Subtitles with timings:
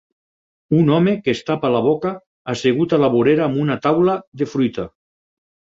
[0.77, 2.15] Un home que es tapa la boca,
[2.55, 4.93] assegut a la vorera amb una taula de fruita.